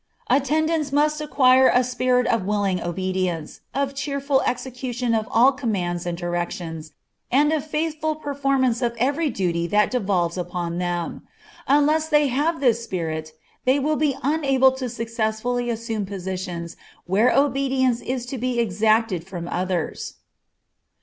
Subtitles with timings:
[0.31, 6.17] Attendants must acquire a spirit of willing obedience, of cheerful execution of all commands and
[6.17, 6.93] directions,
[7.31, 11.21] and of faithful performance of every duty that devolves upon them.
[11.67, 13.33] Unless they have this spirit,
[13.65, 16.75] they will be unable to successfully assume positions
[17.05, 20.15] where obedience is to be exacted from others.